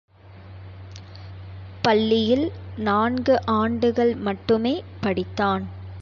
[1.81, 2.51] பள்ளியில்
[2.77, 5.63] நான்கு ஆண்டுகள் மட்டுமே படித்தான்.